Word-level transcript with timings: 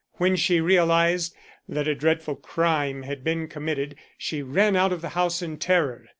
When 0.13 0.35
she 0.35 0.59
realized 0.59 1.35
that 1.69 1.87
a 1.87 1.93
dreadful 1.93 2.35
crime 2.35 3.03
had 3.03 3.23
been 3.23 3.47
committed 3.47 3.93
she 4.17 4.41
ran 4.41 4.75
out 4.75 4.91
of 4.91 5.01
the 5.03 5.09
house 5.09 5.43
in 5.43 5.57
terror. 5.57 6.09